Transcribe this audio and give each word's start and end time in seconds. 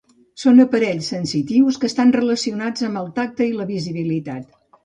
Són 0.43 0.61
aparells 0.63 1.09
sensitius 1.13 1.77
que 1.83 1.87
estan 1.93 2.15
relacionats 2.17 2.89
amb 2.91 3.03
el 3.03 3.15
tacte 3.21 3.49
i 3.51 3.55
la 3.63 3.71
visibilitat. 3.77 4.53